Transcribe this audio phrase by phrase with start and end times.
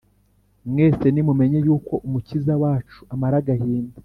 [0.69, 3.99] Mwese nimumenye yuko umukiza wacu amara agahinda